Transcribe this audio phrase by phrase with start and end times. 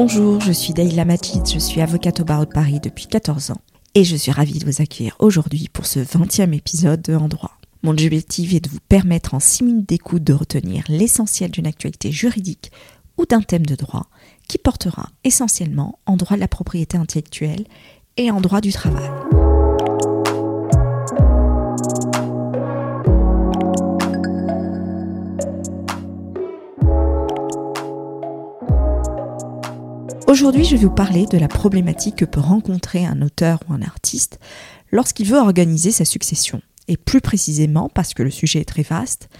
[0.00, 3.60] Bonjour, je suis Daïla Majid, je suis avocate au barreau de Paris depuis 14 ans
[3.96, 7.58] et je suis ravie de vous accueillir aujourd'hui pour ce 20e épisode de En droit.
[7.82, 12.12] Mon objectif est de vous permettre en 6 minutes d'écoute de retenir l'essentiel d'une actualité
[12.12, 12.70] juridique
[13.16, 14.06] ou d'un thème de droit
[14.46, 17.66] qui portera essentiellement en droit de la propriété intellectuelle
[18.16, 19.10] et en droit du travail.
[30.40, 33.82] Aujourd'hui, je vais vous parler de la problématique que peut rencontrer un auteur ou un
[33.82, 34.38] artiste
[34.92, 39.30] lorsqu'il veut organiser sa succession, et plus précisément, parce que le sujet est très vaste,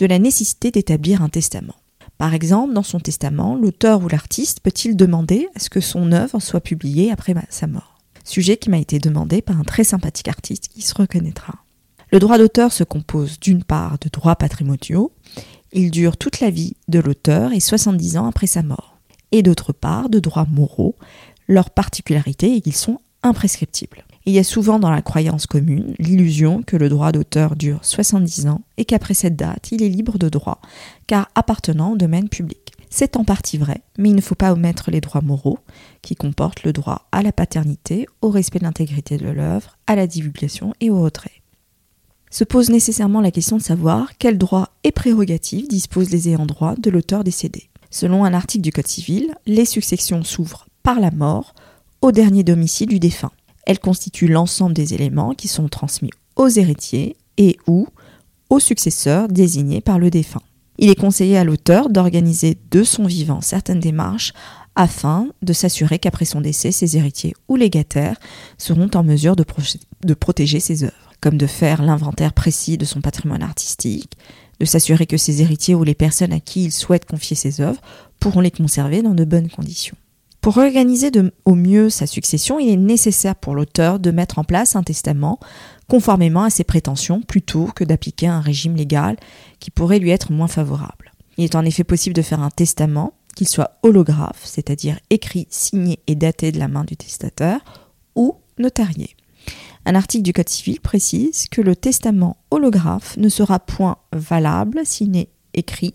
[0.00, 1.76] de la nécessité d'établir un testament.
[2.18, 6.40] Par exemple, dans son testament, l'auteur ou l'artiste peut-il demander à ce que son œuvre
[6.40, 8.00] soit publiée après sa mort?
[8.24, 11.60] Sujet qui m'a été demandé par un très sympathique artiste qui se reconnaîtra.
[12.10, 15.12] Le droit d'auteur se compose d'une part de droits patrimoniaux,
[15.72, 18.99] il dure toute la vie de l'auteur et 70 ans après sa mort
[19.32, 20.96] et d'autre part de droits moraux.
[21.48, 24.04] Leur particularité est qu'ils sont imprescriptibles.
[24.26, 28.46] Il y a souvent dans la croyance commune l'illusion que le droit d'auteur dure 70
[28.48, 30.60] ans et qu'après cette date, il est libre de droit,
[31.06, 32.72] car appartenant au domaine public.
[32.90, 35.60] C'est en partie vrai, mais il ne faut pas omettre les droits moraux,
[36.02, 40.06] qui comportent le droit à la paternité, au respect de l'intégrité de l'œuvre, à la
[40.06, 41.40] divulgation et au retrait.
[42.30, 46.74] Se pose nécessairement la question de savoir quels droits et prérogatives disposent les ayants droit
[46.76, 47.69] de l'auteur décédé.
[47.90, 51.54] Selon un article du Code civil, les successions s'ouvrent par la mort
[52.02, 53.32] au dernier domicile du défunt.
[53.66, 57.86] Elles constituent l'ensemble des éléments qui sont transmis aux héritiers et ou
[58.48, 60.42] aux successeurs désignés par le défunt.
[60.78, 64.32] Il est conseillé à l'auteur d'organiser de son vivant certaines démarches
[64.76, 68.16] afin de s'assurer qu'après son décès, ses héritiers ou légataires
[68.56, 73.42] seront en mesure de, protéger ses œuvres, comme de faire l'inventaire précis de son patrimoine
[73.42, 74.16] artistique,
[74.60, 77.80] de s'assurer que ses héritiers ou les personnes à qui il souhaite confier ses œuvres
[78.20, 79.96] pourront les conserver dans de bonnes conditions.
[80.40, 81.10] Pour organiser
[81.44, 85.38] au mieux sa succession, il est nécessaire pour l'auteur de mettre en place un testament
[85.86, 89.16] conformément à ses prétentions plutôt que d'appliquer un régime légal
[89.58, 91.12] qui pourrait lui être moins favorable.
[91.36, 95.98] Il est en effet possible de faire un testament, qu'il soit holographe, c'est-à-dire écrit, signé
[96.06, 97.60] et daté de la main du testateur,
[98.14, 99.16] ou notarié.
[99.90, 105.10] Un article du Code civil précise que le testament holographe ne sera point valable s'il
[105.10, 105.94] n'est écrit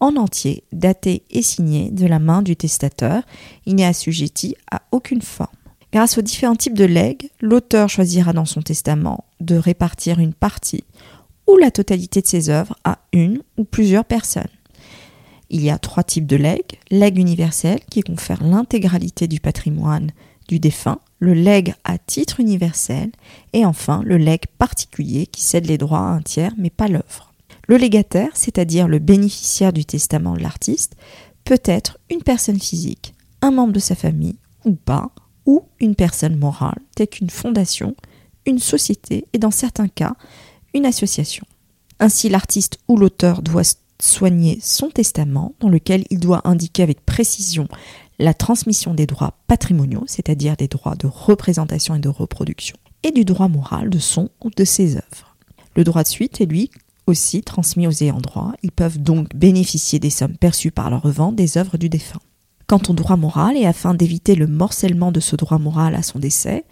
[0.00, 3.22] en entier, daté et signé de la main du testateur.
[3.64, 5.54] Il n'est assujetti à aucune forme.
[5.92, 10.82] Grâce aux différents types de legs, l'auteur choisira dans son testament de répartir une partie
[11.46, 14.50] ou la totalité de ses œuvres à une ou plusieurs personnes.
[15.48, 16.80] Il y a trois types de legs.
[16.90, 20.10] Legs universel qui confère l'intégralité du patrimoine
[20.48, 23.10] du défunt, le legs à titre universel
[23.52, 27.32] et enfin le legs particulier qui cède les droits à un tiers mais pas l'œuvre.
[27.68, 30.96] Le légataire, c'est-à-dire le bénéficiaire du testament de l'artiste,
[31.44, 35.10] peut être une personne physique, un membre de sa famille ou pas,
[35.44, 37.94] ou une personne morale telle qu'une fondation,
[38.46, 40.14] une société et dans certains cas
[40.74, 41.44] une association.
[42.00, 43.62] Ainsi l'artiste ou l'auteur doit
[44.00, 47.66] soigner son testament dans lequel il doit indiquer avec précision
[48.18, 53.24] la transmission des droits patrimoniaux, c'est-à-dire des droits de représentation et de reproduction, et du
[53.24, 55.36] droit moral de son ou de ses œuvres.
[55.76, 56.70] Le droit de suite est lui
[57.06, 61.36] aussi transmis aux ayants droit, ils peuvent donc bénéficier des sommes perçues par leur revente
[61.36, 62.20] des œuvres du défunt.
[62.66, 66.18] Quant au droit moral, et afin d'éviter le morcellement de ce droit moral à son
[66.18, 66.66] décès,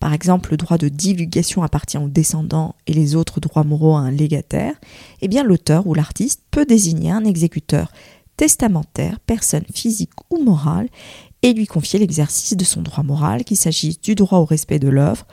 [0.00, 4.00] par exemple le droit de divulgation appartient aux descendants et les autres droits moraux à
[4.00, 4.74] un légataire,
[5.20, 7.92] eh bien l'auteur ou l'artiste peut désigner un exécuteur
[8.42, 10.88] testamentaire, personne physique ou morale,
[11.42, 14.88] et lui confier l'exercice de son droit moral, qu'il s'agisse du droit au respect de
[14.88, 15.28] l'œuvre,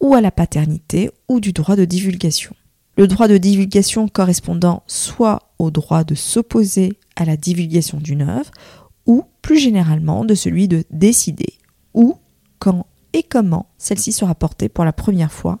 [0.00, 2.54] ou à la paternité, ou du droit de divulgation.
[2.96, 8.50] Le droit de divulgation correspondant soit au droit de s'opposer à la divulgation d'une œuvre,
[9.04, 11.58] ou plus généralement de celui de décider
[11.92, 12.16] où,
[12.60, 15.58] quand et comment celle-ci sera portée pour la première fois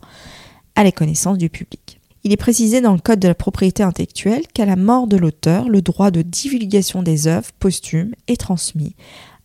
[0.74, 2.00] à la connaissance du public.
[2.26, 5.68] Il est précisé dans le Code de la propriété intellectuelle qu'à la mort de l'auteur,
[5.68, 8.96] le droit de divulgation des œuvres posthumes est transmis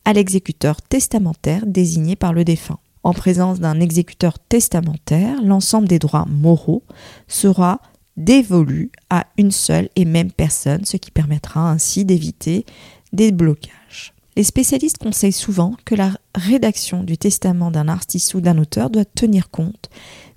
[0.06, 2.80] à l'exécuteur testamentaire désigné par le défunt.
[3.04, 6.84] En présence d'un exécuteur testamentaire, l'ensemble des droits moraux
[7.28, 7.82] sera
[8.16, 12.66] dévolu à une seule et même personne, ce qui permettra ainsi d'éviter
[13.12, 14.14] des blocages.
[14.40, 19.04] Les spécialistes conseillent souvent que la rédaction du testament d'un artiste ou d'un auteur doit
[19.04, 19.90] tenir compte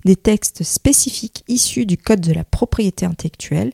[0.03, 3.71] des textes spécifiques issus du Code de la propriété intellectuelle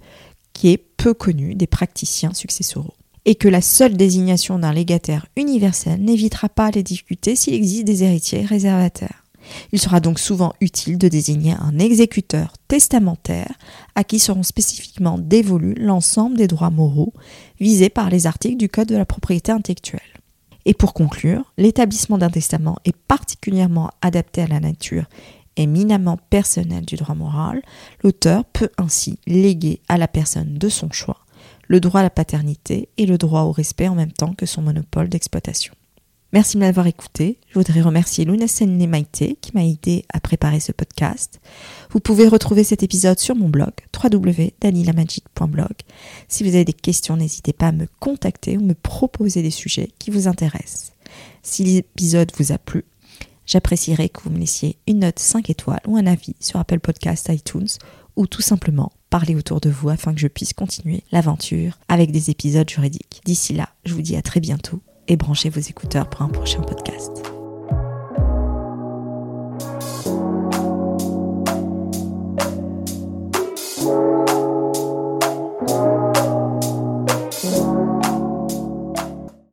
[0.54, 2.94] qui est peu connu des praticiens successoraux.
[3.26, 8.04] Et que la seule désignation d'un légataire universel n'évitera pas les difficultés s'il existe des
[8.04, 9.26] héritiers réservataires.
[9.72, 13.58] Il sera donc souvent utile de désigner un exécuteur testamentaire
[13.96, 17.14] à qui seront spécifiquement dévolus l'ensemble des droits moraux
[17.60, 20.19] visés par les articles du Code de la propriété intellectuelle.
[20.70, 25.06] Et pour conclure, l'établissement d'un testament est particulièrement adapté à la nature
[25.56, 27.64] éminemment personnel du droit moral,
[28.04, 31.26] l'auteur peut ainsi léguer à la personne de son choix
[31.68, 34.62] le droit à la paternité et le droit au respect en même temps que son
[34.62, 35.74] monopole d'exploitation.
[36.32, 37.40] Merci de m'avoir écouté.
[37.50, 38.46] Je voudrais remercier Luna
[38.88, 41.42] Maïté qui m'a aidé à préparer ce podcast.
[41.90, 43.72] Vous pouvez retrouver cet épisode sur mon blog
[44.02, 45.74] www.danilamajid.blog.
[46.28, 49.90] Si vous avez des questions, n'hésitez pas à me contacter ou me proposer des sujets
[49.98, 50.94] qui vous intéressent.
[51.42, 52.86] Si l'épisode vous a plu,
[53.50, 57.32] J'apprécierais que vous me laissiez une note 5 étoiles ou un avis sur Apple Podcast,
[57.34, 57.68] iTunes
[58.16, 62.30] ou tout simplement parler autour de vous afin que je puisse continuer l'aventure avec des
[62.30, 63.22] épisodes juridiques.
[63.26, 66.62] D'ici là, je vous dis à très bientôt et branchez vos écouteurs pour un prochain
[66.62, 67.39] podcast.